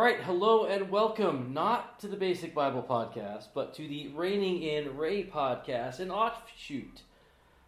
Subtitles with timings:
[0.00, 4.96] right, hello and welcome, not to the Basic Bible Podcast, but to the Reigning in
[4.96, 7.02] Ray podcast, an offshoot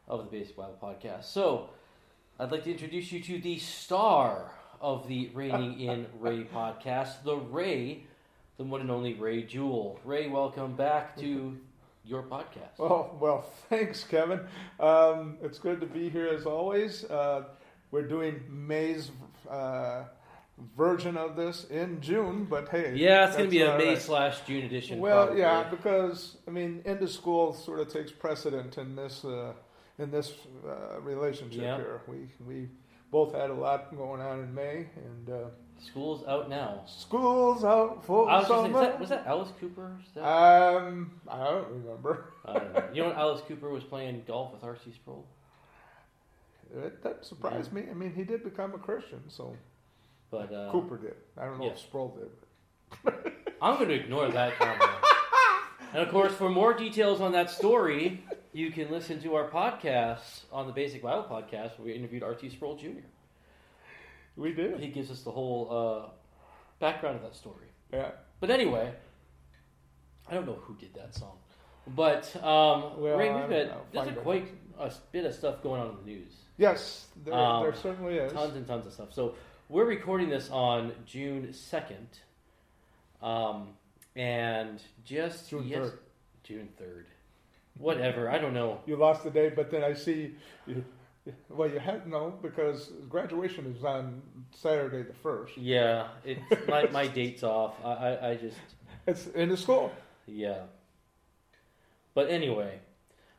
[0.09, 1.25] of the Basic Bible Podcast.
[1.25, 1.69] So,
[2.39, 4.51] I'd like to introduce you to the star
[4.81, 8.05] of the Reigning in Ray podcast, the Ray,
[8.57, 10.01] the one and only Ray Jewell.
[10.03, 11.59] Ray, welcome back to
[12.07, 12.79] your podcast.
[12.79, 14.41] Well, well, thanks, Kevin.
[14.81, 17.05] Um, it's good to be here as always.
[17.05, 17.45] Uh,
[17.91, 19.11] we're doing May's
[19.51, 20.05] uh,
[20.77, 23.99] version of this in June, but hey, yeah, it's going to be a May right.
[24.03, 25.01] slash June edition.
[25.01, 25.41] Well, probably.
[25.43, 29.53] yeah, because I mean, end of school sort of takes precedent in this uh,
[29.99, 30.33] in this
[30.67, 31.77] uh, relationship Yeah.
[31.77, 32.01] here.
[32.07, 32.69] We we
[33.11, 35.39] both had a lot going on in May, and uh,
[35.81, 36.83] School's out now.
[36.87, 38.67] school's out for I was summer.
[38.69, 39.99] is that, was that Alice Cooper?
[40.15, 42.33] That- um, I don't remember.
[42.45, 42.85] I don't know.
[42.95, 44.93] You know when Alice Cooper was playing golf with R.C.
[44.93, 45.27] Sproul?
[46.75, 47.85] It, that surprised me.
[47.91, 49.57] I mean, he did become a Christian, so
[50.33, 51.15] But uh, Cooper did.
[51.37, 51.73] I don't know yeah.
[51.73, 53.13] if Sproul did.
[53.63, 54.91] I'm going to ignore that comment.
[55.93, 60.45] and of course, for more details on that story, you can listen to our podcast
[60.51, 62.49] on the Basic Bible Podcast where we interviewed R.C.
[62.49, 63.05] Sproul Jr.
[64.37, 64.81] We did.
[64.81, 66.11] He gives us the whole uh,
[66.81, 67.67] background of that story.
[67.93, 68.13] Yeah.
[68.41, 68.91] But anyway,
[70.27, 71.37] I don't know who did that song.
[71.89, 74.49] But um, Well, Ray, we've got there's a quite
[74.79, 76.33] a bit of stuff going on in the news.
[76.57, 78.33] Yes, there, Um, there certainly is.
[78.33, 79.13] tons and tons of stuff.
[79.13, 79.35] So
[79.69, 82.09] we're recording this on June second,
[83.23, 83.69] um,
[84.17, 85.99] and just June yes, 3rd.
[86.45, 87.07] June third,
[87.79, 88.29] whatever.
[88.31, 88.81] I don't know.
[88.87, 90.35] You lost the date, but then I see.
[90.67, 90.85] You,
[91.49, 94.21] well, you had no because graduation is on
[94.55, 95.57] Saturday the first.
[95.57, 96.39] Yeah, it
[96.69, 97.75] my my date's off.
[97.85, 98.57] I, I I just
[99.07, 99.93] It's in the school.
[100.27, 100.63] yeah.
[102.15, 102.81] But anyway,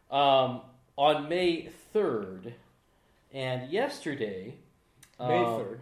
[0.09, 0.61] um,
[0.97, 2.55] on May third,
[3.31, 4.55] and yesterday,
[5.19, 5.81] May um, third.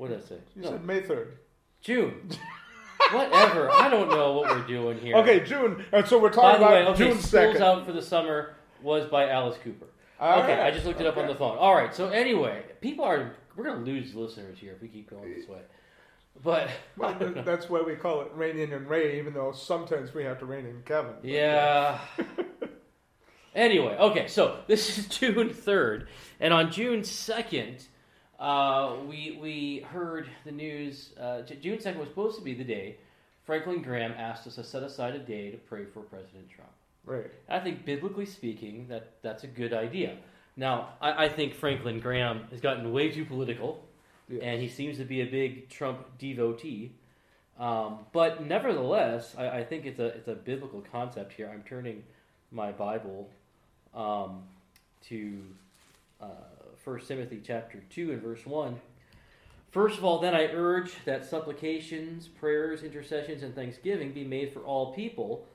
[0.00, 0.36] What did I say?
[0.56, 1.36] You No, said May third.
[1.82, 2.30] June.
[3.12, 3.70] Whatever.
[3.70, 5.14] I don't know what we're doing here.
[5.16, 5.84] Okay, June.
[5.92, 7.56] And so we're talking By the way, about okay, June School's.
[7.60, 9.88] Out for the Summer was by Alice Cooper.
[10.18, 11.58] All okay, right, I just looked it up on the phone.
[11.58, 15.34] All right, so anyway, people are we're gonna lose listeners here if we keep going
[15.34, 15.60] this way.
[16.42, 20.14] But Well, th- that's why we call it Rain in and Ray, even though sometimes
[20.14, 21.12] we have to rain in Kevin.
[21.20, 21.98] But, yeah.
[23.54, 26.08] anyway, okay, so this is June third,
[26.40, 27.86] and on June second,
[28.40, 31.10] uh, we we heard the news.
[31.20, 32.96] Uh, J- June second was supposed to be the day
[33.44, 36.70] Franklin Graham asked us to set aside a day to pray for President Trump.
[37.04, 37.30] Right.
[37.48, 40.16] I think biblically speaking, that that's a good idea.
[40.56, 43.84] Now, I, I think Franklin Graham has gotten way too political,
[44.28, 44.40] Yes.
[44.44, 46.92] and he seems to be a big Trump devotee.
[47.58, 51.50] Um, but nevertheless, I, I think it's a it's a biblical concept here.
[51.52, 52.04] I'm turning
[52.52, 53.28] my Bible
[53.94, 54.42] um,
[55.08, 55.42] to
[56.20, 56.26] uh,
[56.84, 58.80] First Timothy chapter two and verse one.
[59.70, 64.60] First of all, then I urge that supplications, prayers, intercessions, and thanksgiving be made for
[64.60, 65.46] all people,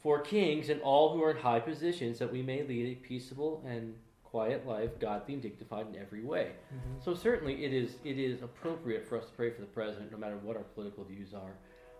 [0.00, 3.64] for kings and all who are in high positions, that we may lead a peaceable
[3.66, 3.94] and
[4.24, 6.52] quiet life, godly and dignified in every way.
[6.74, 7.02] Mhm.
[7.04, 10.18] So certainly it is it is appropriate for us to pray for the president, no
[10.18, 11.54] matter what our political views are.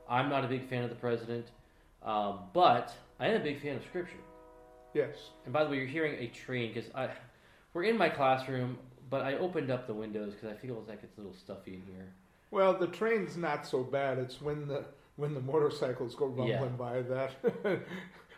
[0.08, 1.46] I'm not a big fan of the president,
[2.02, 4.18] um, but I am a big fan of Scripture.
[4.92, 5.30] Yes.
[5.44, 7.08] And by the way, you're hearing a train because I
[7.74, 8.78] we're in my classroom,
[9.10, 11.82] but I opened up the windows because I feel like it's a little stuffy in
[11.94, 12.12] here.
[12.50, 14.18] Well, the train's not so bad.
[14.18, 14.84] It's when the
[15.16, 16.66] when the motorcycles go rumbling Yeah.
[16.68, 17.32] by that,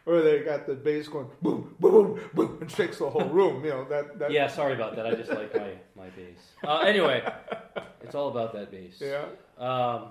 [0.07, 3.65] or they got the bass going boom, boom, boom, and shakes the whole room.
[3.65, 4.19] You know that.
[4.19, 5.07] that Yeah, sorry about that.
[5.07, 6.39] I just like my my bass.
[6.65, 7.23] Uh, anyway,
[8.03, 9.01] it's all about that bass.
[9.01, 9.25] Yeah.
[9.59, 10.09] Um,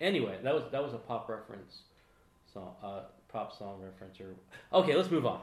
[0.00, 1.80] anyway, that was that was a pop reference
[2.52, 3.00] song, uh,
[3.36, 4.18] pop song reference.
[4.20, 4.34] Or
[4.80, 5.40] okay, let's move on.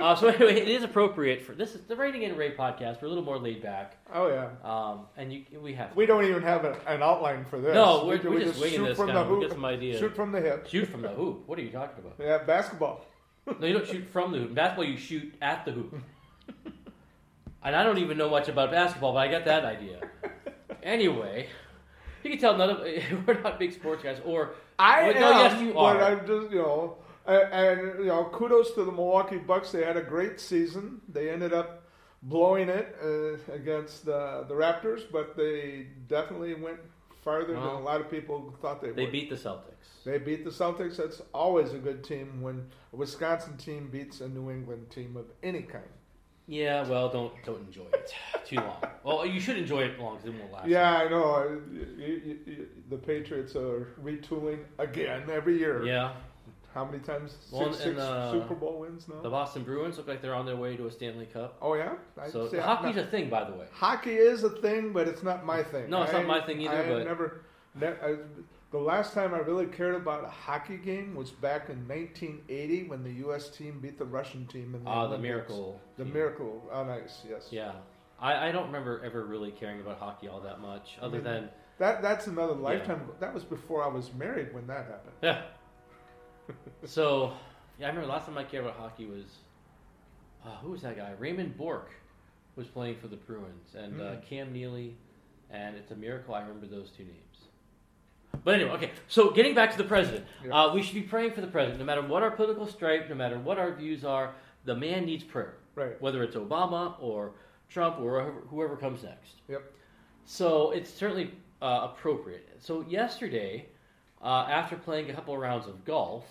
[0.00, 3.00] Uh, so anyway, it is appropriate for this is the Reigning in Ray podcast.
[3.00, 4.48] We're a little more laid back, Oh yeah.
[4.64, 7.72] um, and you we have We don't even have a, an outline for this.
[7.72, 8.96] no, We- we're, we we're just winging shoot this.
[8.98, 9.42] from the of, we hoop.
[9.44, 10.00] get some ideas.
[10.00, 10.66] Shoot from the hip.
[10.68, 11.44] Shoot from the hoop.
[11.46, 12.14] What are you talking about?
[12.18, 13.06] Yeah, basketball.
[13.46, 14.54] No, you don't shoot from the hoop.
[14.54, 15.94] Basketball, you shoot at the hoop.
[17.62, 20.00] and I don't even know much about basketball, but I got that idea.
[20.82, 21.48] Anyway,
[22.24, 22.78] you can tell none of
[23.26, 24.18] we're not big sports guys.
[24.24, 26.02] Or I Well, am, no, yes, you but are.
[26.02, 26.96] I'm just you know,
[27.26, 29.72] and, and you know, kudos to the Milwaukee Bucks.
[29.72, 31.00] They had a great season.
[31.08, 31.82] They ended up
[32.22, 36.78] blowing it uh, against the the Raptors, but they definitely went
[37.22, 38.96] farther than a lot of people thought they would.
[38.96, 40.04] they beat the Celtics.
[40.04, 40.96] They beat the Celtics.
[40.96, 45.26] That's always a good team when a Wisconsin team beats a New England team of
[45.42, 45.84] any kind.
[46.48, 48.14] Yeah, well, don't don't enjoy it
[48.44, 48.80] too long.
[49.02, 50.68] Well, you should enjoy it long because it won't last.
[50.68, 51.60] Yeah, I know.
[51.72, 55.84] You, you, you, the Patriots are retooling again every year.
[55.84, 56.12] Yeah.
[56.76, 57.34] How many times?
[57.50, 59.22] Well, six and, uh, Super Bowl wins now.
[59.22, 61.56] The Boston Bruins look like they're on their way to a Stanley Cup.
[61.62, 61.94] oh yeah.
[62.20, 63.64] I So hockey's I'm a thing, by the way.
[63.72, 65.88] hockey is a thing, but it's not my thing.
[65.88, 67.40] No, it's not my thing either, I but- never,
[67.76, 68.16] That, I,
[68.72, 73.02] the last time I really cared about a hockey game was back in 1980 when
[73.02, 73.48] the U.S.
[73.48, 75.80] team beat the Russian team in the Ah, the miracle.
[75.96, 76.12] The team.
[76.12, 77.48] miracle on ice, yes.
[77.50, 77.72] Yeah.
[78.20, 81.48] I, I don't remember ever really caring about hockey all that much, other mean, than
[81.78, 83.08] That that's another lifetime.
[83.20, 85.12] That was before I was married when that happened.
[85.22, 85.42] yeah.
[86.84, 87.32] So,
[87.78, 89.24] yeah, I remember last time I cared about hockey was
[90.44, 91.12] uh, who was that guy?
[91.18, 91.92] Raymond Bourque
[92.54, 94.22] was playing for the Bruins, and uh, Mm.
[94.28, 94.96] Cam Neely,
[95.50, 97.20] and it's a miracle I remember those two names.
[98.44, 98.90] But anyway, okay.
[99.08, 101.84] So getting back to the president, uh, we should be praying for the president, no
[101.86, 104.34] matter what our political stripe, no matter what our views are.
[104.64, 105.54] The man needs prayer.
[105.74, 106.00] Right.
[106.00, 107.32] whether it's Obama or
[107.68, 109.34] Trump or whoever, whoever comes next.
[109.46, 109.62] Yep.
[110.24, 112.48] So it's certainly uh, appropriate.
[112.60, 113.66] So yesterday,
[114.22, 116.24] uh, after playing a couple of rounds of golf,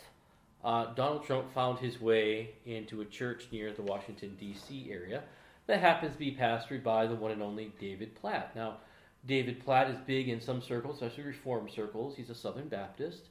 [0.63, 4.87] uh, Donald Trump found his way into a church near the Washington D.C.
[4.91, 5.23] area
[5.67, 8.55] that happens to be pastored by the one and only David Platt.
[8.55, 8.77] Now,
[9.25, 12.15] David Platt is big in some circles, especially Reform circles.
[12.15, 13.27] He's a Southern Baptist,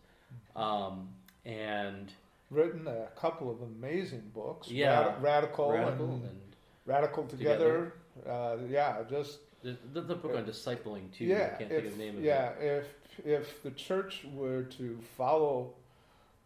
[0.56, 1.08] um,
[1.44, 2.12] and
[2.50, 4.70] Written a couple of amazing books.
[4.70, 5.06] Yeah.
[5.06, 6.40] Rad- radical, radical and and
[6.86, 7.94] radical together.
[8.28, 11.24] Uh, yeah, just the, the, the book on discipling too.
[11.24, 11.52] yeah.
[11.54, 12.26] I can't if, think of the name of it.
[12.26, 12.86] yeah, if
[13.24, 15.72] if the church were to follow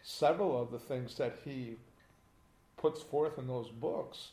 [0.02, 1.76] several of the things that he
[2.76, 4.30] puts forth in those books,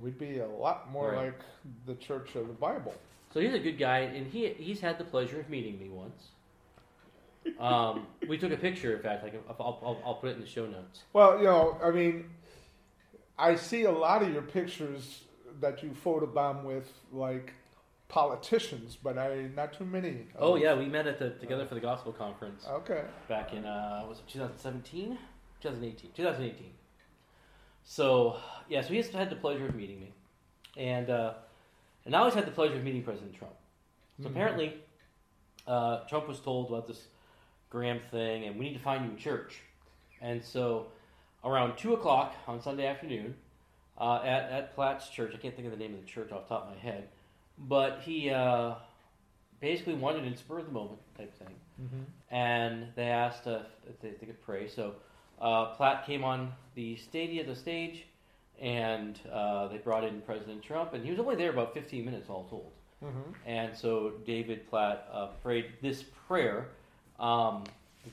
[0.00, 1.26] we'd be a lot more Right.
[1.26, 1.40] like
[1.86, 2.94] the church of the Bible.
[3.32, 6.28] So he's a good guy, and he he's had the pleasure of meeting me once.
[7.60, 9.22] Um, we took a picture, in fact.
[9.22, 11.02] Like I'll, I'll, I'll put it in the show notes.
[11.12, 12.30] Well, you know, I mean,
[13.38, 15.22] I see a lot of your pictures
[15.60, 17.52] that you photobomb with, like
[18.08, 20.26] politicians, but I not too many.
[20.38, 23.04] Oh yeah, we met at the Together for the Gospel conference Okay.
[23.28, 25.18] back in uh, was it 2017,
[25.60, 26.70] 2018, 2018.
[27.84, 28.36] So
[28.68, 30.12] yeah, so he's had the pleasure of meeting me,
[30.76, 31.34] and uh,
[32.04, 33.54] and I always had the pleasure of meeting President Trump.
[34.22, 34.32] So Mhm.
[34.32, 34.82] apparently,
[35.66, 37.08] uh, Trump was told about this
[37.70, 39.60] Graham thing, and we need to find you a church.
[40.20, 40.88] And so,
[41.44, 43.36] around two o'clock on Sunday afternoon,
[43.98, 46.48] uh, at at Platt's church, I can't think of the name of the church off
[46.48, 47.08] the top of my head,
[47.58, 48.74] but he uh,
[49.60, 52.04] basically wanted an spur of the moment type thing, Mhm.
[52.30, 54.68] and they asked uh, if they, they could pray.
[54.68, 54.94] So
[55.40, 58.04] uh, Platt came on the stadium, the stage,
[58.60, 62.28] and uh, they brought in President Trump, and he was only there about 15 minutes
[62.28, 62.72] all told.
[63.04, 63.34] Mhm.
[63.46, 66.68] And so David Platt uh, prayed this prayer
[67.20, 67.64] um,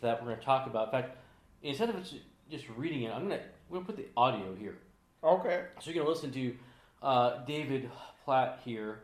[0.01, 0.87] that we're going to talk about.
[0.87, 1.17] In fact,
[1.63, 4.77] instead of just- reading it, I'm going to we're going to put the audio here.
[5.23, 5.65] Okay.
[5.79, 6.55] So you're going to listen to
[7.01, 7.89] uh, David
[8.23, 8.99] Platt here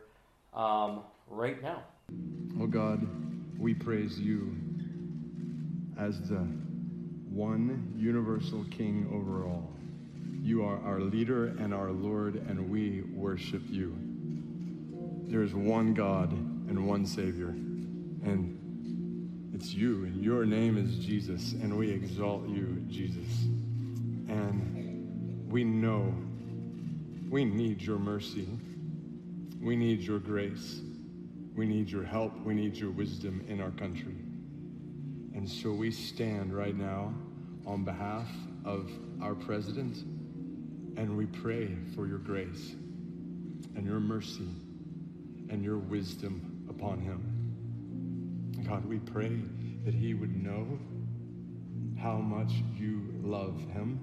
[0.52, 1.82] um, right now.
[2.60, 3.06] Oh God,
[3.58, 4.56] we praise you
[5.98, 6.46] as the
[7.30, 9.70] one universal King over all.
[10.42, 13.96] You are our leader and our Lord, and we worship you.
[15.28, 18.58] There is one God and one Savior, and
[19.54, 23.44] it's you, and your name is Jesus, and we exalt you, Jesus.
[24.28, 26.12] And we know
[27.30, 28.48] we need your mercy,
[29.62, 30.80] we need your grace.
[31.54, 32.36] We need your help.
[32.44, 34.16] We need your wisdom in our country.
[35.34, 37.14] And so we stand right now
[37.64, 38.28] on behalf
[38.64, 38.90] of
[39.22, 39.98] our president
[40.96, 42.74] and we pray for your grace
[43.76, 44.48] and your mercy
[45.48, 48.64] and your wisdom upon him.
[48.66, 49.40] God, we pray
[49.84, 50.78] that he would know
[52.00, 54.00] how much you love him,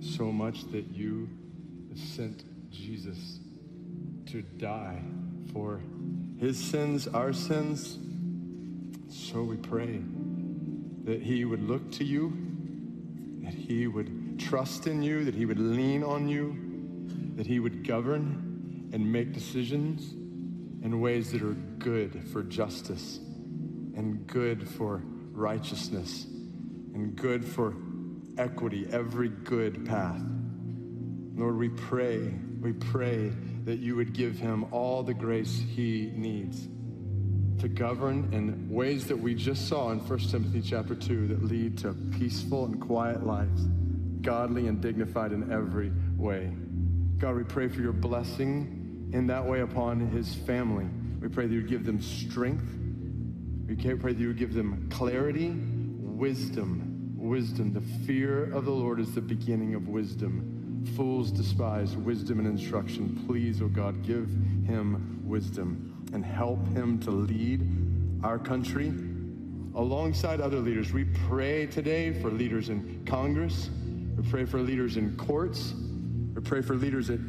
[0.00, 1.26] so much that you
[1.94, 3.40] sent Jesus
[4.30, 5.02] to die
[5.52, 5.80] for
[6.38, 7.98] his sins, our sins.
[9.08, 10.00] So we pray
[11.04, 12.32] that he would look to you,
[13.42, 16.56] that he would trust in you, that he would lean on you,
[17.34, 20.12] that he would govern and make decisions
[20.84, 23.18] in ways that are good for justice
[23.96, 26.26] and good for righteousness
[26.94, 27.74] and good for
[28.38, 30.22] equity, every good path.
[31.34, 33.32] Lord, we pray, we pray
[33.64, 36.68] that you would give him all the grace he needs
[37.60, 41.76] to govern in ways that we just saw in 1 Timothy chapter 2 that lead
[41.76, 43.66] to peaceful and quiet lives,
[44.22, 46.50] godly and dignified in every way.
[47.18, 50.86] God, we pray for your blessing in that way upon his family.
[51.20, 52.64] We pray that you give them strength.
[53.66, 57.74] We pray that you would give them clarity, wisdom, wisdom.
[57.74, 60.49] The fear of the Lord is the beginning of wisdom.
[60.96, 63.22] Fools despise wisdom and instruction.
[63.26, 64.28] Please, O oh God, give
[64.66, 67.66] him wisdom and help him to lead
[68.24, 68.92] our country
[69.74, 70.92] alongside other leaders.
[70.92, 73.70] We pray today for leaders in Congress.
[74.16, 75.74] We pray for leaders in courts.
[76.34, 77.20] We pray for leaders at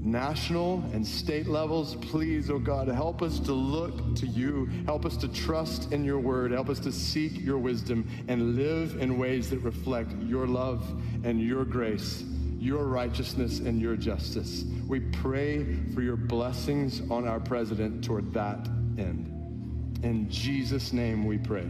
[0.00, 1.94] national and state levels.
[1.96, 4.68] Please, oh God, help us to look to you.
[4.86, 6.52] Help us to trust in your word.
[6.52, 10.82] Help us to seek your wisdom and live in ways that reflect your love
[11.24, 12.24] and your grace,
[12.58, 14.64] your righteousness and your justice.
[14.86, 18.66] We pray for your blessings on our president toward that
[18.98, 20.00] end.
[20.02, 21.66] In Jesus' name we pray.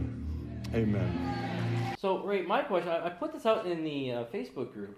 [0.73, 1.95] Amen.
[1.99, 4.97] So, Ray, my question I, I put this out in the uh, Facebook group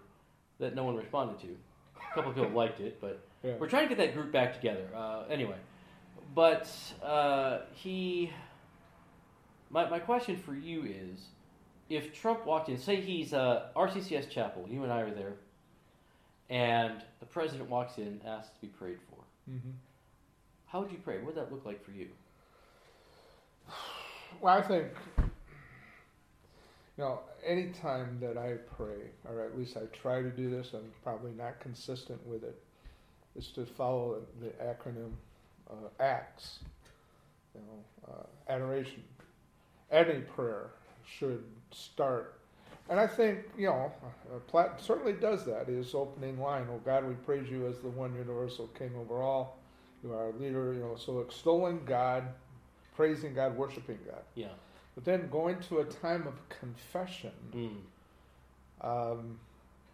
[0.60, 1.48] that no one responded to.
[1.96, 3.54] A couple of people liked it, but Yeah.
[3.60, 4.86] we're trying to get that group back together.
[4.96, 5.56] Uh, anyway,
[6.36, 6.70] but
[7.04, 8.32] uh, he.
[9.70, 11.22] My, my question for you is
[11.90, 15.34] if Trump walked in, say he's uh, RCCS Chapel, you and I are there,
[16.52, 19.74] and the president walks in, and asks to be prayed for, Mhm.
[20.68, 21.18] how would you pray?
[21.18, 22.10] What would that look like for you?
[24.40, 25.24] Well, I think, you
[26.98, 31.32] know, anytime that I pray, or at least I try to do this, I'm probably
[31.32, 32.62] not consistent with it,
[33.36, 35.14] is to follow the acronym
[35.70, 36.60] uh, ACTS.
[37.56, 39.04] You know, uh, adoration.
[39.90, 40.72] Any prayer
[41.06, 42.41] should start.
[42.92, 45.68] And I think, you know, uh, Platt certainly does that.
[45.68, 49.58] His opening line, Oh God, we praise you as the one universal King over all.
[50.04, 52.26] You are our leader, you know, so extolling God,
[52.94, 54.24] praising God, worshiping God.
[54.36, 54.50] Yeah.
[54.94, 57.78] But then going to a time of confession, Mm.
[58.86, 59.40] um,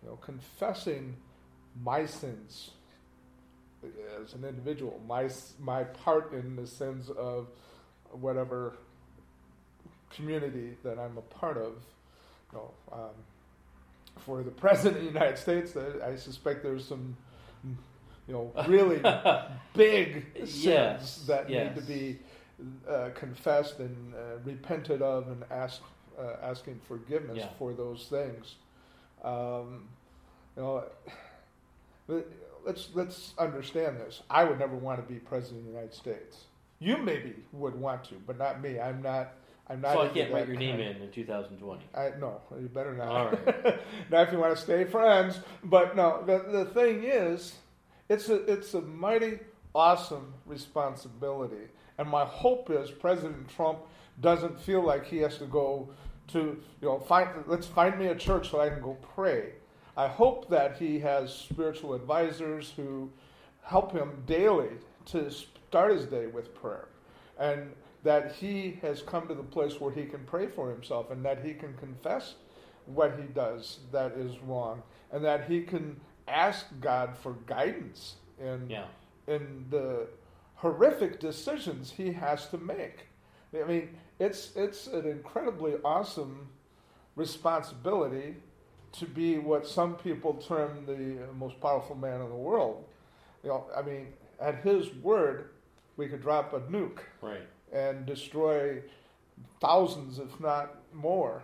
[0.01, 1.15] you know, confessing
[1.83, 2.71] my sins
[4.19, 7.47] as an individual, my my part in the sins of
[8.11, 8.73] whatever
[10.09, 11.73] community that I'm a part of.
[12.53, 17.15] You know, um, for the president of the United States, I suspect there's some,
[17.63, 19.01] you know, really
[19.73, 21.75] big sins Yes, that yes.
[21.75, 22.19] need to be
[22.89, 25.81] uh, confessed and uh, repented of and asked,
[26.19, 27.49] uh, asking forgiveness Yeah.
[27.59, 28.55] for those things.
[29.23, 29.87] Um,
[30.55, 30.83] you know,
[32.65, 34.21] let's let's understand this.
[34.29, 36.45] I would never want to be president of the United States.
[36.79, 38.79] You maybe would want to, but not me.
[38.79, 39.33] I'm not.
[39.69, 39.93] I'm not.
[39.93, 41.83] So I can't write your name in in 2020.
[41.93, 43.07] I no, you better not.
[43.07, 43.79] All right.
[44.11, 46.23] now, if you want to stay friends, but no.
[46.25, 47.55] The the thing is,
[48.09, 49.39] it's a it's a mighty
[49.75, 53.79] awesome responsibility, and my hope is President Trump
[54.21, 55.89] doesn't feel like he has to go
[56.27, 56.39] to
[56.81, 59.53] you know find let's find me a church so I can go pray.
[59.97, 63.11] I hope that he has spiritual advisors who
[63.63, 64.69] help him daily
[65.07, 66.87] to start his day with prayer,
[67.37, 67.71] and
[68.03, 71.43] that he has come to the place where he can pray for himself and that
[71.43, 72.35] he can confess
[72.85, 78.69] what he does that is wrong, and that he can ask God for guidance in
[78.69, 78.85] Yeah.
[79.27, 80.07] in the
[80.55, 83.07] horrific decisions he has to make.
[83.53, 86.49] I mean, it's it's an incredibly awesome
[87.15, 88.35] responsibility
[88.93, 92.85] to be what some people term the most powerful man in the world.
[93.43, 95.49] You know, I mean, at his word,
[95.97, 97.41] we could drop a nuke Right.
[97.71, 98.81] And destroy
[99.59, 101.41] thousands, if not more,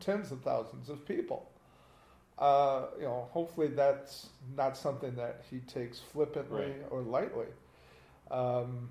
[0.00, 1.48] tens of thousands of people.
[2.38, 6.86] Uh, you know, hopefully that's not something that he takes flippantly Right.
[6.90, 7.46] or lightly.
[8.30, 8.90] Um,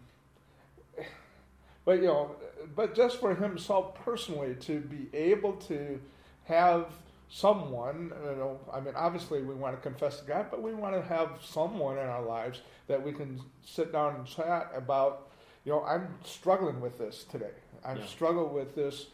[1.86, 2.36] but you know,
[2.76, 6.02] but just for himself personally to be able to
[6.46, 6.88] have
[7.30, 10.96] someone, you know, I mean, obviously we want to confess to God, but we want
[10.96, 15.28] to have someone in our lives that we can sit down and chat about.
[15.66, 17.52] You know, I'm struggling with this today.
[17.84, 18.06] I've Yeah.
[18.06, 19.08] struggled with this,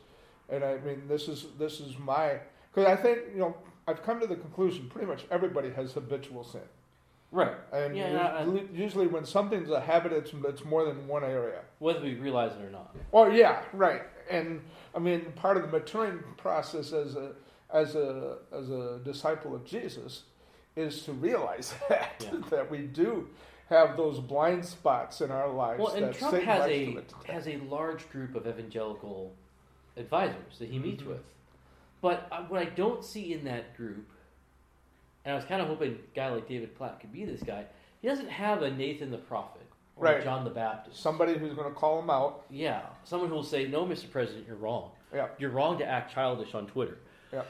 [0.50, 2.40] and I mean, this is this is my
[2.74, 3.56] because I think you know
[3.88, 6.62] I've come to the conclusion pretty much everybody has habitual sin.
[7.32, 7.56] Right.
[7.72, 11.24] And Yeah, us- and I- usually when something's a habit, it's, it's more than one
[11.24, 11.62] area.
[11.80, 12.94] Whether we realize it or not.
[13.14, 14.04] Oh yeah, right.
[14.30, 14.62] And
[14.94, 17.34] I mean, part of the maturing process as a
[17.74, 20.24] as a as a disciple of Jesus
[20.76, 22.40] is to realize that Yeah.
[22.50, 23.30] that we do
[23.72, 25.80] have those blind spots in our lives.
[25.82, 29.34] Well, and that Trump Satan has a has a large group of evangelical
[29.98, 31.08] advisors that he meets Mhm.
[31.08, 31.24] with,
[32.02, 34.08] but uh, what I don't see in that group,
[35.26, 37.66] and I was kind of hoping a guy like David Platt could be this guy.
[38.02, 39.62] He doesn't have a Nathan the prophet
[39.96, 40.24] or Right.
[40.24, 41.00] John the Baptist.
[41.02, 42.46] somebody who's going to call him out.
[42.50, 44.10] yeah, someone who will say, "No, Mr.
[44.12, 44.92] President, you're wrong.
[45.14, 46.98] Yeah, You're wrong to act childish on Twitter.
[47.34, 47.44] yeah,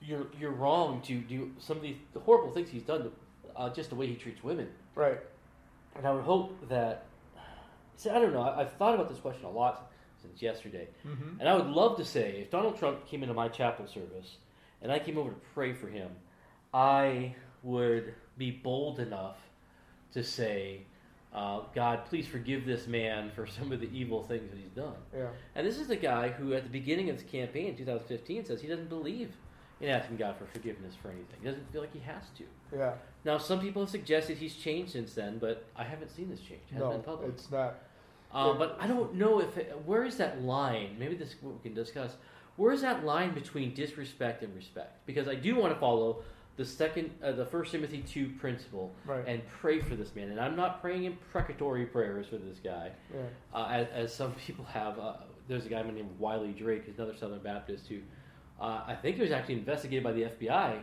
[0.00, 3.02] You're you're wrong to do some of these the horrible things he's done.
[3.04, 3.12] To,
[3.56, 5.18] uh, just the way he treats women." right.
[6.00, 7.04] And I would hope that.
[7.96, 8.40] See, I don't know.
[8.40, 9.92] I, I've thought about this question a lot
[10.22, 13.48] since yesterday, hmm and I would love to say if Donald Trump came into my
[13.48, 14.36] chapel service
[14.80, 16.08] and I came over to pray for him,
[16.72, 19.36] I would be bold enough
[20.14, 20.86] to say,
[21.34, 24.96] uh, "God, please forgive this man for some of the evil things that he's done."
[25.14, 28.46] Yeah, And this is the guy who, at the beginning of his campaign in 2015,
[28.46, 29.32] says he doesn't believe
[29.80, 31.36] in asking God for forgiveness for anything.
[31.40, 32.44] He doesn't feel like he has to.
[32.76, 32.92] Yeah.
[33.24, 36.60] Now, some people have suggested he's changed since then, but I haven't seen this change.
[36.70, 37.28] It hasn't No, been public.
[37.30, 37.74] it's not.
[38.32, 40.96] Uh, but I don't know if it, where is that line?
[40.98, 42.14] Maybe this is what we can discuss.
[42.56, 45.04] Where is that line between disrespect and respect?
[45.06, 46.22] Because I do want to follow
[46.56, 49.24] the second, uh, the First Timothy two principle Right.
[49.26, 50.28] and pray for this man.
[50.30, 53.20] And I'm not praying imprecatory prayers for this guy, Yeah.
[53.54, 54.98] uh, as, as some people have.
[54.98, 55.14] Uh,
[55.48, 57.98] there's a guy named Wiley Drake, who's another Southern Baptist who
[58.60, 60.80] uh, I think he was actually investigated by the FBI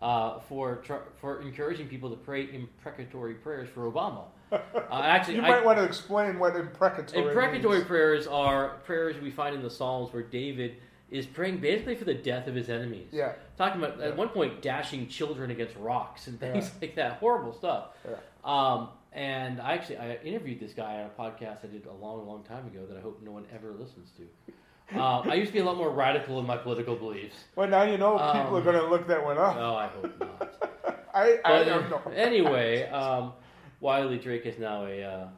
[0.00, 4.24] uh, for tr- for encouraging people to pray imprecatory prayers for Obama.
[4.90, 7.26] Uh, actually, You I- might want to explain what imprecatory.
[7.26, 7.86] Imprecatory means.
[7.86, 10.76] prayers are prayers we find in the Psalms where David
[11.10, 13.08] is praying basically for the death of his enemies.
[13.12, 13.32] Yeah.
[13.58, 14.06] Talking about Yeah.
[14.06, 16.72] at one point dashing children against rocks and things Yeah.
[16.80, 17.12] like that.
[17.18, 17.88] Horrible stuff.
[18.08, 18.16] Yeah.
[18.42, 22.26] Um, and I actually I interviewed this guy on a podcast I did a long,
[22.26, 24.22] long time ago that I hope no one ever listens to.
[24.94, 27.36] Um, I used to be a lot more radical in my political beliefs.
[27.56, 29.56] Well, now you know people Um, are going to look that one up.
[29.56, 31.06] Oh, I hope not.
[31.14, 32.00] I, I don't know.
[32.14, 33.32] anyway, um,
[33.80, 35.28] Wiley Drake is now a uh,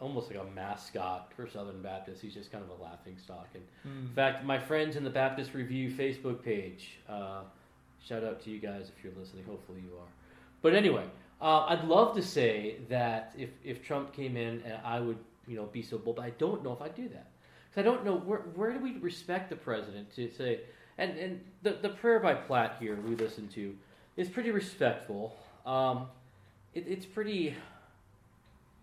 [0.00, 2.20] almost like a mascot for Southern Baptists.
[2.20, 3.48] He's just kind of a laughing stock.
[3.54, 4.06] And Hmm.
[4.06, 7.40] in fact, my friends in the Baptist Review Facebook page, uh,
[8.06, 9.44] shout out to you guys if you're listening.
[9.44, 10.06] Hopefully you are.
[10.62, 11.04] But anyway,
[11.40, 15.56] uh, I'd love to say that if, if Trump came in, and I would you
[15.56, 17.26] know be so bold, but I don't know if I'd do that
[17.70, 20.60] because I don't know where where do we respect the president to say.
[20.98, 23.74] And, and the, the prayer by Platt here we listened to
[24.18, 25.34] is pretty respectful.
[25.64, 26.08] Um,
[26.74, 27.54] it, it's pretty.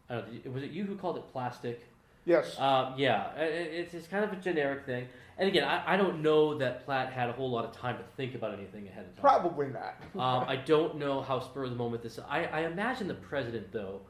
[0.09, 1.85] I don't know, was it you who called it plastic?
[2.25, 2.57] Yes.
[2.59, 5.07] Um, yeah, i- i- it's, it's kind of a generic thing.
[5.37, 8.03] And again, I, I don't know that Platt had a whole lot of time to
[8.15, 9.21] think about anything ahead of time.
[9.21, 9.95] Probably not.
[10.15, 12.19] Um, I don't know how spur of the moment this.
[12.27, 14.01] I, I imagine the president, though.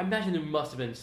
[0.00, 0.94] I imagine there must have been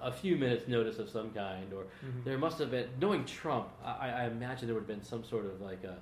[0.00, 2.24] a few minutes notice of some kind, or Mhm.
[2.24, 2.88] there must have been.
[3.00, 5.96] Knowing Trump, I, I imagine there would have been some sort of like a,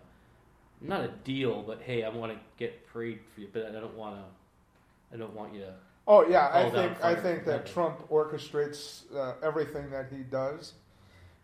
[0.83, 3.97] not a deal, but hey, I want to get prayed for you, but I don't
[3.97, 5.15] want to.
[5.15, 5.75] I don't want you to.
[6.07, 7.73] Oh yeah, I think I think that heaven.
[7.73, 10.75] Trump orchestrates uh, everything that he does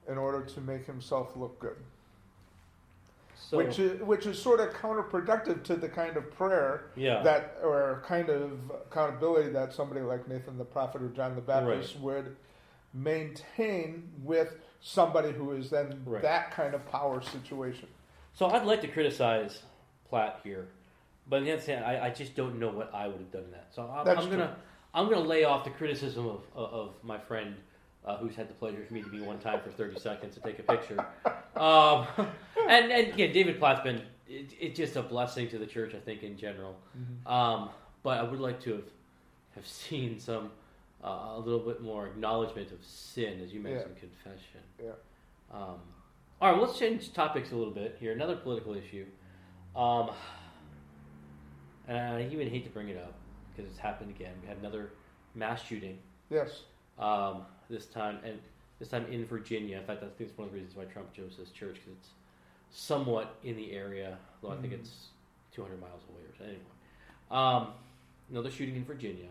[0.07, 1.79] in order to make himself look good,
[3.49, 7.57] So which is which is sort of counterproductive to the kind of prayer yeah, that
[7.63, 8.53] or kind of
[8.87, 12.37] accountability that somebody like Nathan the prophet or John the Baptist would
[12.93, 16.23] maintain with somebody who is then Right.
[16.23, 17.89] that kind of power situation.
[18.35, 19.63] So I'd like to criticize
[20.09, 20.69] Platt here,
[21.29, 23.45] but on the other hand, I, I just don't know what I would have done
[23.45, 23.69] in that.
[23.75, 24.57] So I'm, I'm gonna
[24.95, 27.57] I'm gonna lay off the criticism of of, of my friend.
[28.05, 30.41] Uh, who's had the pleasure for me to be one time for 30 seconds to
[30.41, 30.99] take a picture.
[31.55, 32.07] Um,
[32.69, 35.99] and, and yeah, David Platt's been, it, it's just a blessing to the church, I
[36.01, 36.77] think, in general.
[37.27, 37.69] Um,
[38.03, 38.85] but I would like to have,
[39.55, 40.51] have seen some,
[41.05, 44.61] uh, a little bit more acknowledgement of sin, as you mentioned, confession.
[44.83, 44.93] Yeah.
[45.53, 45.77] Um,
[46.41, 48.13] all right, let's change topics a little bit here.
[48.13, 49.05] Another political issue.
[49.77, 50.11] Um,
[51.87, 53.13] and I even hate to bring it up
[53.55, 54.33] because it's happened again.
[54.43, 54.91] We had another
[55.35, 55.99] mass shooting
[56.31, 56.63] Yes.
[56.99, 58.39] um, this time, and
[58.79, 59.79] this time in Virginia.
[59.79, 61.93] In fact, I think it's one of the reasons why Trump chose this church because
[61.99, 62.09] it's
[62.71, 64.81] somewhat in the area, though I think Mhm.
[64.81, 65.09] it's
[65.53, 66.45] 200 miles away or so.
[66.45, 66.61] Anyway,
[67.31, 67.73] um,
[68.31, 69.29] another shooting in Virginia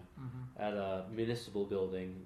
[0.58, 2.26] at a municipal building.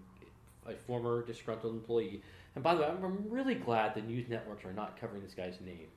[0.65, 2.23] A former disgruntled employee.
[2.55, 5.33] And by the way, I'm, I'm really glad the news networks are not covering this
[5.33, 5.89] guy's name.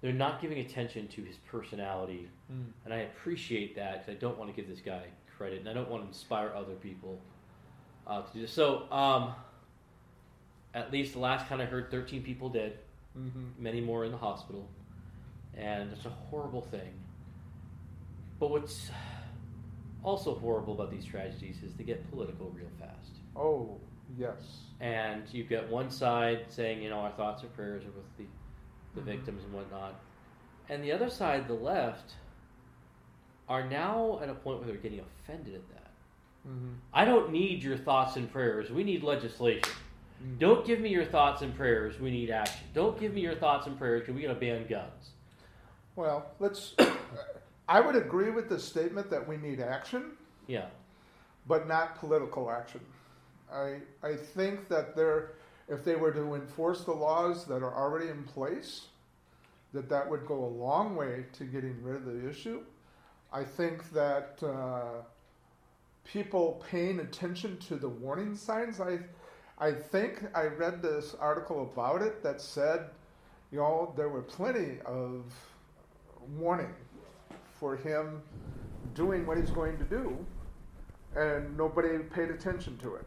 [0.00, 2.72] They're not giving attention to his personality, Mm.
[2.86, 5.74] and I appreciate that because I don't want to give this guy credit, and I
[5.74, 7.20] don't want to inspire other people
[8.10, 8.52] uh, to do this.
[8.52, 9.34] So, um,
[10.74, 12.78] at least the last time I heard, 13 people dead,
[13.14, 14.68] hmm many more in the hospital,
[15.56, 16.92] and it's a horrible thing.
[18.38, 18.90] But what's
[20.02, 23.10] also horrible about these tragedies is they get political real fast.
[23.36, 23.78] Oh
[24.18, 24.38] yes.
[24.80, 28.26] And you get one side saying, you know, our thoughts and prayers are with the,
[28.94, 29.04] the Mhm.
[29.16, 29.94] victims and whatnot.
[30.68, 32.14] And the other side, the left,
[33.48, 35.79] are now at a point where they're getting offended at that.
[36.44, 38.70] Hmm I don't need your thoughts and prayers.
[38.70, 39.70] We need legislation.
[40.38, 41.98] Don't give me your thoughts and prayers.
[41.98, 42.66] We need action.
[42.74, 45.10] Don't give me your thoughts and prayers because we got to ban guns.
[45.96, 46.74] Well, let's.
[47.68, 50.12] I would agree with the statement that we need action,
[50.46, 50.66] Yeah.
[51.46, 52.80] but not political action.
[53.52, 55.32] I I think that there,
[55.68, 58.88] if they were to enforce the laws that are already in place,
[59.72, 62.60] that that would go a long way to getting rid of the issue.
[63.32, 65.02] I think that uh,
[66.04, 68.80] people paying attention to the warning signs.
[68.80, 68.98] I
[69.58, 72.86] I think I read this article about it that said,
[73.52, 75.24] you know, there were plenty of
[76.38, 76.74] warning
[77.58, 78.22] for him
[78.94, 80.16] doing what he's going to do,
[81.14, 83.04] and nobody paid attention to it.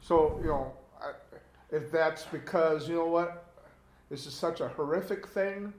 [0.00, 1.12] So, you know, I,
[1.70, 3.46] if that's because, you know what,
[4.08, 5.72] this is such a horrific thing,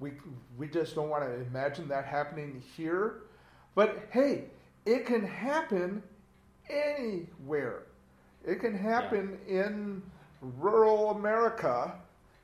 [0.00, 0.12] we
[0.58, 3.22] we just don't want to imagine that happening here.
[3.74, 4.46] But hey,
[4.86, 6.02] it can happen
[6.68, 7.82] anywhere.
[8.46, 10.02] It can happen in
[10.40, 11.94] rural America,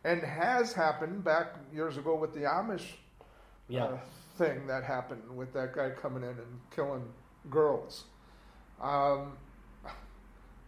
[0.04, 2.92] and has happened back years ago with the Amish
[3.68, 3.84] Yeah.
[3.84, 3.98] uh,
[4.36, 7.12] thing that happened with that guy coming in and killing
[7.50, 8.04] girls.
[8.80, 9.36] Um,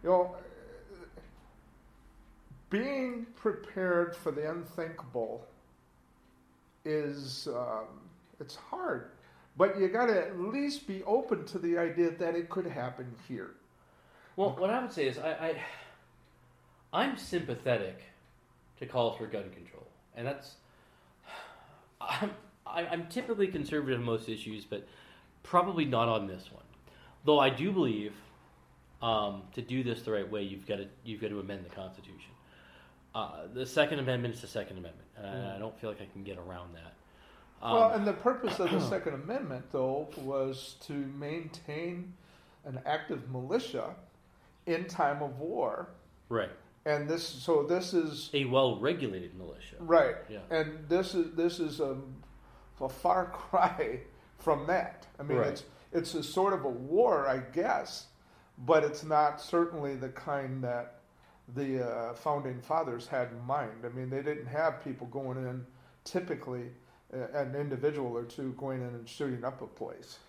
[0.03, 0.35] you know,
[2.69, 5.45] being prepared for the unthinkable
[6.85, 7.87] is um,
[8.39, 9.11] it's hard,
[9.57, 13.13] but you got to at least be open to the idea that it could happen
[13.27, 13.51] here.
[14.35, 15.55] Well, what I would say is I, I
[16.93, 18.01] I'm sympathetic
[18.79, 19.85] to calls for gun control,
[20.15, 20.55] and that's
[22.01, 22.31] I'm
[22.65, 24.87] I- I'm typically conservative on most issues, but
[25.43, 26.63] probably not on this one.
[27.25, 28.13] Though I do believe
[29.01, 31.69] um, to do this the right way, you've got to you've got to amend the
[31.75, 32.31] Constitution.
[33.15, 36.05] Uh, the Second Amendment is the Second Amendment, and I, I don't feel like I
[36.13, 36.93] can get around that.
[37.61, 42.13] Um, well, and the purpose of the Second Amendment, though, was to maintain
[42.65, 43.95] an active militia
[44.65, 45.89] in time of war,
[46.29, 46.49] right,
[46.85, 49.75] and this so this is a well-regulated militia.
[49.79, 50.39] right, Yeah.
[50.51, 51.97] and this is this is a,
[52.81, 53.99] a far cry
[54.37, 55.07] from that.
[55.19, 55.47] I mean, Right.
[55.49, 58.07] it's it's a sort of a war, I guess,
[58.59, 60.95] but it's not certainly the kind that
[61.55, 63.83] the uh, founding fathers had in mind.
[63.83, 65.65] I mean, they didn't have people going in
[66.03, 66.67] typically.
[67.11, 70.19] An individual or two going in and shooting up a place.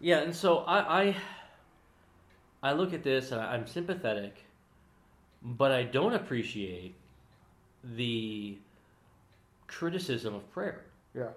[0.00, 1.16] Yeah, and so I, I,
[2.62, 4.44] I look at this and I'm sympathetic,
[5.42, 6.94] but I don't appreciate
[7.82, 8.58] the
[9.66, 10.84] criticism of prayer.
[11.14, 11.28] Yeah.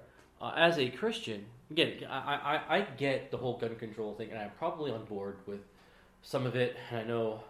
[0.42, 4.39] Uh, as a Christian, again, I, I, I get the whole gun control thing, and
[4.39, 5.60] I'm probably on board with
[6.22, 6.78] some of it.
[6.89, 7.42] And I know,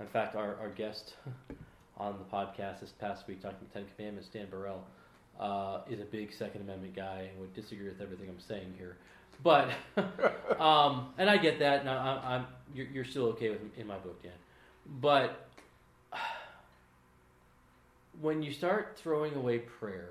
[0.00, 1.14] in fact, our, our guest
[1.96, 4.84] on the podcast this past week, talking the Ten Commandments, Dan Burrell,
[5.38, 8.96] uh, is a big Second Amendment guy and would disagree with everything I'm saying here.
[9.42, 9.70] But,
[10.60, 13.96] um, and I get that, and I, I'm, you're, you're still okay with in my
[13.98, 14.32] book, Dan.
[15.00, 15.48] But
[18.20, 20.08] when you start throwing away prayer,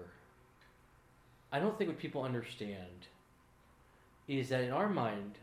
[1.51, 3.07] I don't think what people understand
[4.27, 5.37] is that in our mind,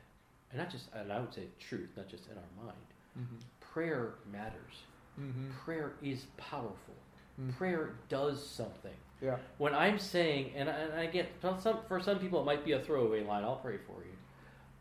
[0.51, 2.77] and not just, and I would say truth, not just in our mind,
[3.16, 3.37] Mm-hmm.
[3.61, 4.75] prayer matters.
[5.20, 5.51] Mm-hmm.
[5.64, 6.94] Prayer is powerful.
[7.40, 7.57] Mhm.
[7.57, 8.90] Prayer does something.
[9.24, 9.37] Yeah.
[9.56, 12.62] When I'm saying, and I, and I get for some for some people it might
[12.64, 13.42] be a throwaway line.
[13.42, 14.12] I'll pray for you,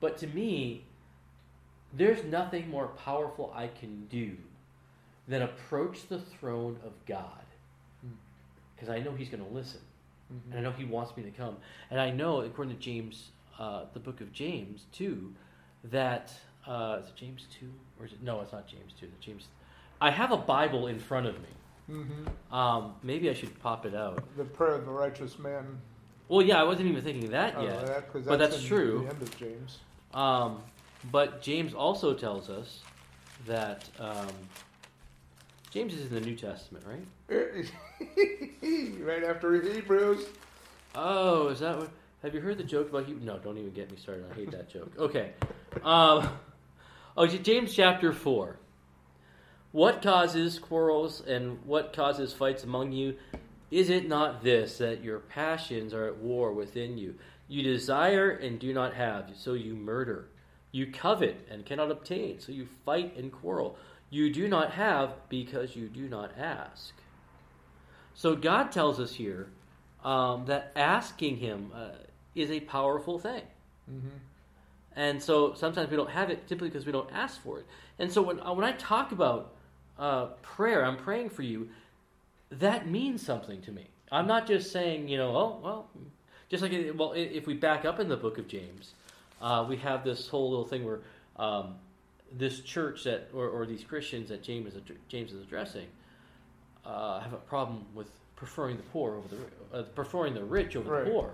[0.02, 0.84] but to me,
[1.94, 4.36] there's nothing more powerful I can do
[5.30, 7.46] than approach the throne of God,
[8.06, 8.10] Mm.
[8.76, 9.80] because I know He's going to listen,
[10.34, 10.52] Mm-hmm.
[10.52, 11.56] and I know He wants me to come,
[11.90, 15.34] and I know according to James, uh, the book of James too,
[15.86, 16.34] that
[16.68, 18.42] uh, is it James two or is it no?
[18.42, 19.06] It's not James two.
[19.06, 19.48] It's James.
[20.02, 21.50] I have a Bible in front of me.
[21.92, 22.54] Mm-hmm.
[22.56, 24.24] Um, maybe I should pop it out.
[24.38, 25.80] The prayer of the righteous man.
[26.30, 27.86] Well, yeah, I wasn't even thinking that Oh, yet.
[27.86, 29.04] that- 'cause but that's true.
[29.06, 29.80] The end of James.
[30.14, 30.62] Um,
[31.12, 32.82] but James also tells us
[33.46, 34.28] that um,
[35.72, 37.06] James is in the New Testament, right?
[39.02, 40.26] right after Hebrews.
[40.96, 41.90] Oh, is that what?
[42.22, 43.16] Have you heard the joke about you?
[43.22, 44.26] No, don't even get me started.
[44.32, 44.92] I hate that joke.
[44.98, 45.32] Okay.
[45.84, 46.30] Um,
[47.18, 48.56] oh, James chapter 4.
[49.74, 53.16] What causes quarrels and what causes fights among you?
[53.72, 57.16] Is it not this, that your passions are at war within you?
[57.48, 60.30] You desire and do not have, so you murder.
[60.72, 63.76] You covet and cannot obtain, so you fight and quarrel.
[64.12, 66.94] You do not have because you do not ask.
[68.14, 69.48] So God tells us here
[70.04, 71.90] um, that asking Him uh,
[72.36, 73.42] is a powerful thing.
[73.92, 74.18] Mm-hmm.
[74.96, 77.66] And so sometimes we don't have it typically because we don't ask for it.
[77.98, 79.56] And so when, uh, when I talk about
[80.00, 81.70] uh, prayer, I'm praying for you,
[82.52, 83.88] that means something to me.
[84.12, 85.88] I'm not just saying, you know, oh, well,
[86.50, 88.94] just like, it- well, if we back up in the book of James,
[89.42, 91.00] uh, we have this whole little thing where
[91.38, 91.76] um,
[92.38, 95.88] this church that, or, or these Christians that James is, James is addressing,
[96.86, 100.92] uh, have a problem with preferring the poor over the uh, preferring the rich over
[100.92, 101.06] Right.
[101.06, 101.32] the poor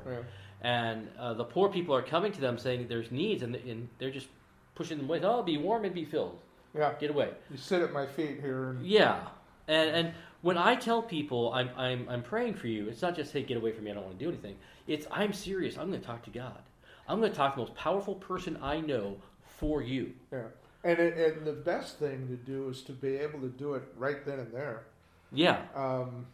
[0.62, 4.12] and uh, the poor people are coming to them saying there's needs, and, and they're
[4.12, 4.28] just
[4.76, 5.20] pushing them away.
[5.24, 6.38] Oh, be warm and be filled.
[6.76, 6.94] Yeah.
[7.00, 7.32] Get away.
[7.50, 8.72] You sit at my feet here.
[8.72, 9.20] And, Yeah,
[9.68, 13.34] and and when I tell people I'm I'm I'm praying for you, it's not just
[13.34, 13.92] hey get away from me.
[13.92, 14.56] I don't want to do anything.
[14.88, 15.78] It's I'm serious.
[15.78, 16.62] I'm going to talk to God.
[17.08, 20.14] I'm going to talk to the most powerful person I know for you.
[20.32, 20.44] yeah.
[20.82, 23.84] And, it, and the best thing to do is to be able to do it
[23.98, 24.86] right then and there.
[25.34, 26.26] Yeah, Um,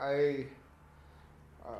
[0.00, 0.46] I
[1.64, 1.70] uh,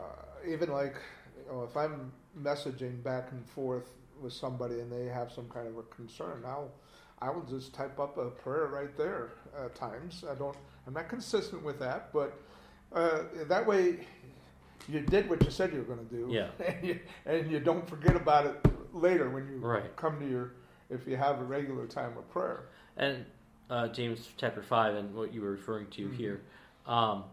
[0.47, 0.97] even like
[1.39, 3.89] you know, if I'm messaging back and forth
[4.21, 6.71] with somebody and they have some kind of a concern, I'll
[7.23, 10.25] I will just type up a prayer right there at times.
[10.29, 10.57] I don't
[10.87, 12.37] I'm not consistent with that, but
[12.93, 14.01] uh, that way
[14.89, 16.27] you did what you said you were going to do.
[16.29, 16.49] Yeah.
[16.67, 19.95] And you, and you don't forget about it later when you Right.
[19.97, 20.55] come to your,
[20.91, 22.65] if you have a regular time of prayer.
[22.97, 23.25] And
[23.71, 26.15] uh, James chapter 5, and what you were referring to Mhm.
[26.17, 26.41] here,
[26.87, 27.25] um,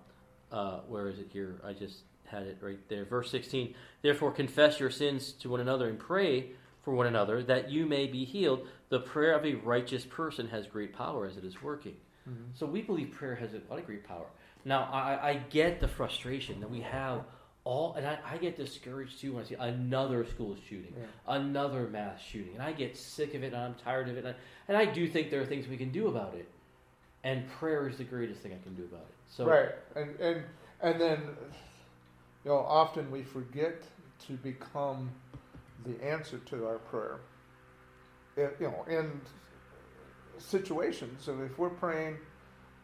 [0.52, 1.60] uh, where is it here?
[1.66, 3.06] I just had it right there.
[3.06, 3.74] Verse 16
[4.04, 6.52] Therefore, confess your sins to one another and pray
[6.84, 8.68] for one another that you may be healed.
[8.90, 11.96] The prayer of a righteous person has great power as it is working.
[12.28, 12.44] Mm-hmm.
[12.54, 14.26] So we believe prayer has a lot of great power.
[14.66, 17.24] Now, I, I get the frustration that we have
[17.64, 21.06] all, and I, I get discouraged too when I see another school shooting, Yeah.
[21.36, 24.26] another mass shooting, and I get sick of it and I'm tired of it.
[24.26, 24.36] And I,
[24.68, 26.48] and I do think there are things we can do about it,
[27.24, 29.16] and prayer is the greatest thing I can do about it.
[29.28, 30.44] So, right, and and
[30.82, 31.22] and then,
[32.44, 33.84] you know, often we forget
[34.28, 35.12] to become
[35.86, 37.20] the answer to our prayer.
[38.60, 39.22] You know, in
[40.38, 42.18] situations, and if we're praying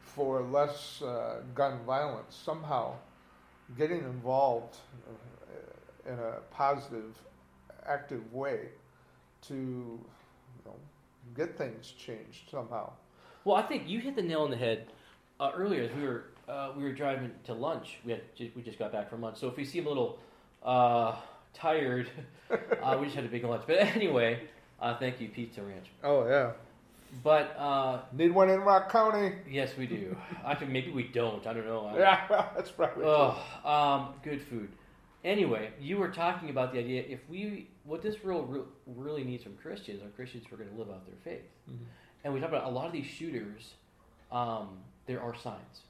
[0.02, 2.96] for less uh, gun violence, somehow
[3.78, 7.18] getting involved uh, in a positive,
[7.88, 8.70] active way
[9.48, 10.00] to, you
[10.66, 10.76] know,
[11.36, 12.92] get things changed somehow.
[13.44, 14.88] Well, I think you hit the nail on the head
[15.40, 15.84] uh, earlier.
[15.84, 17.98] As we were uh, we were driving to lunch.
[18.06, 18.22] We had
[18.56, 19.38] we just got back from lunch.
[19.38, 20.20] So if we seem a little
[20.64, 21.16] uh,
[21.54, 22.10] tired,
[22.52, 23.64] uh, we just had a big lunch.
[23.66, 24.42] But anyway,
[24.86, 25.88] uh, thank you, Pizza Ranch.
[26.04, 26.52] Oh yeah,
[27.24, 29.34] But uh, need one in Rock County.
[29.50, 30.16] yes, we do.
[30.46, 31.46] Actually, maybe we don't.
[31.48, 31.86] I don't know.
[31.88, 33.12] I- Yeah, well, that's probably true.
[33.12, 34.70] Oh, um, good food.
[35.24, 38.62] Anyway, you were talking about the idea if we what this world re-
[38.96, 41.46] really needs from Christians are Christians who are going to live out their faith.
[41.70, 41.78] Mhm.
[42.24, 43.74] And we talk about a lot of these shooters.
[44.32, 45.82] Um, there are signs,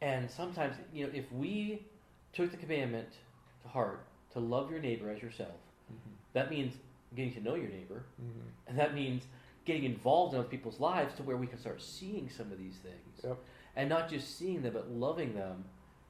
[0.00, 1.82] and sometimes you know if we
[2.32, 3.08] took the commandment
[3.62, 5.58] to heart to love your neighbor as yourself,
[5.92, 6.12] Mhm.
[6.32, 6.74] that means
[7.14, 8.42] getting to know your neighbor, Mhm.
[8.66, 9.26] and that means
[9.64, 12.76] getting involved in other people's lives to where we can start seeing some of these
[12.78, 13.20] things.
[13.22, 13.38] Yep.
[13.76, 15.64] And not just seeing them, but loving them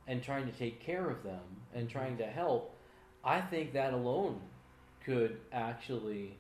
[0.07, 1.43] and trying to take care of them
[1.75, 2.75] and trying to help.
[3.25, 4.41] I think that alone
[5.05, 6.39] could actually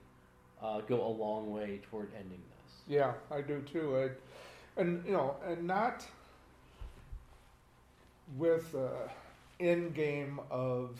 [0.60, 2.82] uh, go a long way toward ending this.
[2.86, 3.96] Yeah, I do too.
[3.96, 6.06] I, and you know, and not
[8.36, 9.08] with uh,
[9.60, 10.96] end game of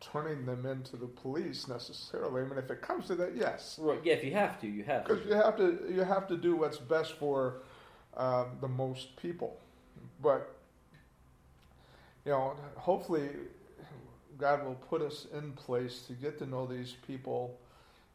[0.00, 2.42] turning them into the police necessarily.
[2.42, 4.00] I mean, if it comes to that, yes, Right.
[4.02, 5.14] Yeah, if you have to, you have to.
[5.14, 7.62] because you have to you have to do what's best for
[8.16, 9.58] um, the most people.
[10.22, 10.54] But
[12.24, 13.30] you know, hopefully,
[14.38, 17.58] God will put us in place to get to know these people,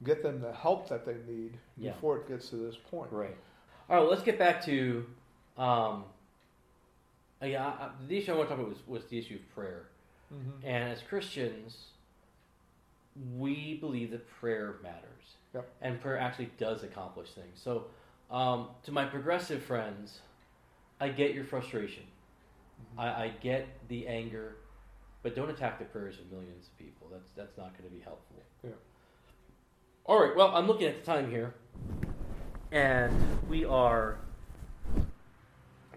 [0.03, 1.91] get them the help that they need Yeah.
[1.91, 3.11] before it gets to this point.
[3.11, 3.35] Right.
[3.89, 4.01] All right.
[4.01, 5.05] Well, let's get back to.
[5.57, 6.03] Um,
[7.41, 9.87] uh, yeah, the issue I want to talk about was, was the issue of prayer.
[10.29, 11.77] Hmm And as Christians,
[13.37, 15.35] we believe that prayer matters.
[15.53, 15.69] Yep.
[15.81, 17.61] And prayer actually does accomplish things.
[17.61, 17.85] So,
[18.29, 20.19] um, to my progressive friends,
[20.99, 22.03] I get your frustration.
[22.97, 24.57] I, I get the anger,
[25.23, 27.07] but don't attack the prayers of millions of people.
[27.11, 28.43] That's that's not going to be helpful.
[28.63, 28.71] Yeah.
[30.05, 30.35] All right.
[30.35, 31.53] Well, I'm looking at the time here,
[32.71, 33.13] and
[33.49, 34.17] we are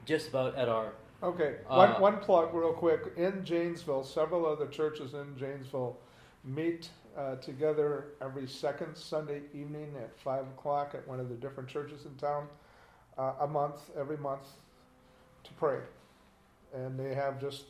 [0.05, 3.13] just about at our Okay, Uh, one, one plug real quick.
[3.17, 5.97] In Janesville, several other churches in Janesville
[6.45, 11.69] meet uh, together every second Sunday evening at 5 o'clock at one of the different
[11.69, 12.47] churches in town,
[13.17, 14.47] uh, a month, every month,
[15.43, 15.81] to pray.
[16.73, 17.65] And they have just,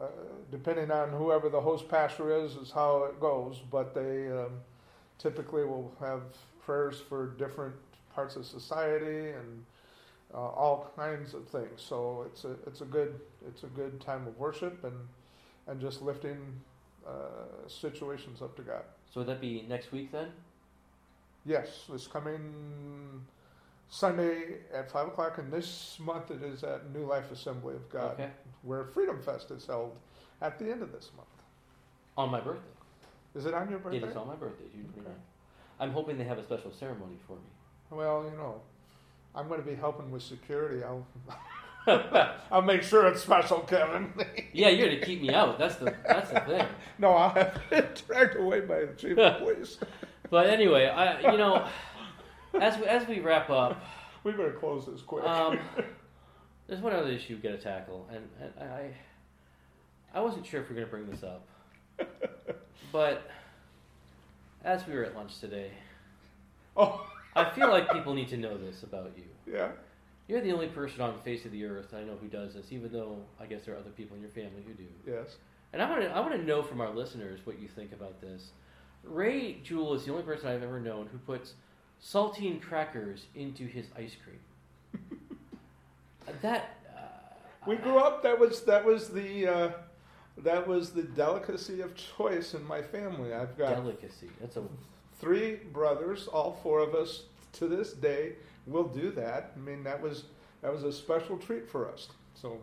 [0.00, 0.06] uh,
[0.50, 4.60] depending on whoever the host pastor is, is how it goes, but they um,
[5.18, 6.22] typically will have
[6.64, 7.74] prayers for different
[8.12, 9.64] parts of society and
[10.34, 11.82] uh, all kinds of things.
[11.82, 14.96] So it's a it's a good it's a good time of worship and
[15.66, 16.38] and just lifting
[17.06, 18.82] uh, situations up to God.
[19.12, 20.28] So would that be next week then?
[21.44, 23.24] Yes, this coming
[23.88, 28.12] Sunday at five o'clock, and this month it is at New Life Assembly of God,
[28.12, 28.30] Okay.
[28.62, 29.96] where Freedom Fest is held
[30.40, 31.28] at the end of this month.
[32.16, 32.68] On my birthday.
[33.34, 33.98] Is it on your birthday?
[33.98, 35.10] It is on my birthday, June Okay.
[35.80, 37.50] I'm hoping they have a special ceremony for me.
[37.90, 38.60] Well, you know,
[39.34, 40.82] I'm going to be helping with security.
[40.84, 41.06] I'll
[42.50, 44.12] I'll make sure it's special, Kevin.
[44.52, 45.58] Yeah, you're gonna keep me out.
[45.58, 46.66] That's the that's the thing.
[46.98, 49.78] no, I'll have it dragged away by the chief of police.
[50.30, 51.66] But anyway, I you know,
[52.58, 53.82] as we, as we wrap up,
[54.24, 55.24] We better close this quick.
[55.24, 55.58] um,
[56.68, 58.94] there's one other issue we got to tackle, and, and I
[60.14, 61.46] I wasn't sure if we are gonna bring this up,
[62.92, 63.28] but
[64.64, 65.72] as we were at lunch today,
[66.76, 69.24] oh, I feel like people need to know this about you.
[69.52, 69.68] yeah.
[70.28, 72.66] You're the only person on the face of the earth I know who does this,
[72.70, 74.86] even though I guess there are other people in your family who do.
[75.06, 75.36] Yes.
[75.72, 78.20] And I want to I want to know from our listeners what you think about
[78.20, 78.50] this.
[79.04, 81.54] Ray Jewell is the only person I've ever known who puts
[82.02, 85.18] saltine crackers into his ice cream.
[86.42, 87.00] that uh,
[87.66, 88.22] We grew up.
[88.22, 89.70] That was that was the uh,
[90.38, 93.34] that was the delicacy of choice in my family.
[93.34, 94.30] I've got Delicacy.
[94.40, 94.62] That's a
[95.22, 97.22] three brothers, all four of us
[97.54, 98.32] to this day
[98.66, 99.52] will do that.
[99.56, 100.24] I mean, that was
[100.60, 102.08] that was a special treat for us.
[102.34, 102.58] So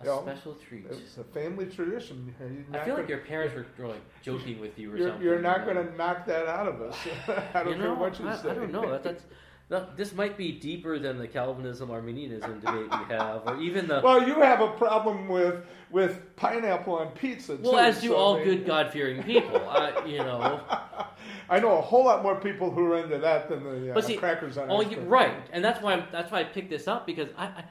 [0.00, 0.20] a Yeah.
[0.22, 0.86] special treat.
[0.90, 2.34] it's a family tradition.
[2.38, 5.26] I feel like gonna- your parents were like joking with you or you're, something.
[5.26, 6.96] you're not going to knock that out of us.
[7.54, 8.50] I don't you know, care what you I, say.
[8.50, 8.90] I don't know.
[8.90, 9.32] That, that's that,
[9.68, 14.26] this might be deeper than the Calvinism Arminianism debate we have, or even the Well,
[14.26, 17.56] you have a problem with with pineapple on pizza.
[17.56, 19.68] well, too, as do so all they- good God fearing people.
[19.68, 20.60] I, you know,
[21.50, 24.04] I know a whole lot more people who are into that than the uh, But
[24.04, 26.88] see, crackers on oh, you, right, and that's why I'm, that's why I picked this
[26.88, 27.64] up because I,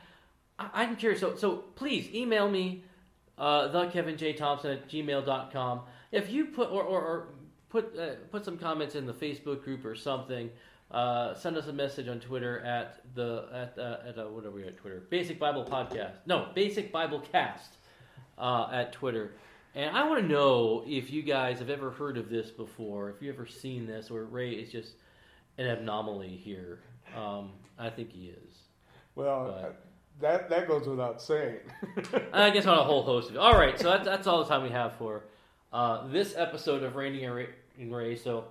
[0.60, 1.19] I I'm curious.
[1.19, 2.83] So so please email me
[3.39, 5.81] uh, the Kevin J Thompson at gmail.com.
[6.12, 7.27] If you put or, or, or
[7.69, 10.51] put uh, put some comments in the Facebook group or something.
[10.89, 14.52] Uh, send us a message on Twitter at the at uh, at uh, what are
[14.52, 15.04] we at Twitter?
[15.10, 16.13] Basic Bible Podcast.
[16.26, 17.71] No, Basic Bible Cast
[18.38, 19.34] uh, at Twitter.
[19.76, 23.21] And I want to know if you guys have ever heard of this before, if
[23.21, 24.93] you ever seen this, or Ray is just
[25.58, 26.80] an anomaly here.
[27.15, 28.56] Um, I think he is.
[29.15, 29.71] Well, But- uh,
[30.19, 31.58] that that goes without saying.
[32.34, 33.39] I guess on a whole host of it.
[33.39, 35.26] All right, so that's, that's all the time we have for
[35.71, 37.50] uh, this episode of and Ray.
[37.78, 38.15] and Ray.
[38.15, 38.45] So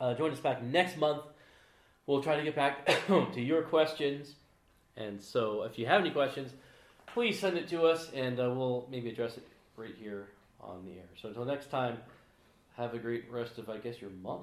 [0.00, 1.22] uh, join us back next month.
[2.06, 4.34] We'll try to get back to your questions.
[4.96, 6.52] And so if you have any questions,
[7.06, 10.28] please send it to us and uh, we'll maybe address it right here
[10.60, 11.08] on the air.
[11.20, 11.98] So until next time,
[12.76, 14.42] have a great rest of, I guess, your month.